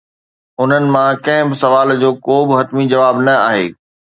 انهن 0.61 0.85
مان 0.93 1.09
ڪنهن 1.25 1.45
به 1.49 1.55
سوال 1.63 1.87
جو 2.01 2.09
ڪو 2.25 2.35
به 2.47 2.53
حتمي 2.59 2.83
جواب 2.93 3.15
نه 3.27 3.33
آهي. 3.49 3.67